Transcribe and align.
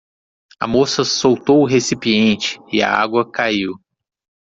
A 0.59 0.65
moça 0.65 1.03
soltou 1.03 1.61
o 1.61 1.65
recipiente? 1.67 2.59
e 2.73 2.81
a 2.81 2.89
água 2.91 3.31
caiu. 3.31 3.79